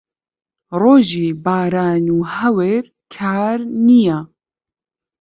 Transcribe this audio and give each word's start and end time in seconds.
ڕۆژی 0.81 1.27
باران 1.45 2.05
و 2.17 2.19
هەور 2.35 2.83
کار 3.15 3.57
نییە. 3.87 4.19